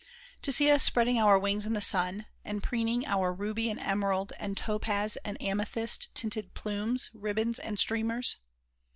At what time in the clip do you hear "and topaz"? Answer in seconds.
4.39-5.15